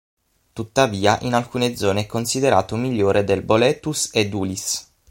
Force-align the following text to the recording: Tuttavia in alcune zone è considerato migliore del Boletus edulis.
Tuttavia 0.53 1.19
in 1.21 1.35
alcune 1.35 1.75
zone 1.75 2.01
è 2.01 2.05
considerato 2.07 2.75
migliore 2.75 3.23
del 3.23 3.43
Boletus 3.43 4.09
edulis. 4.13 4.93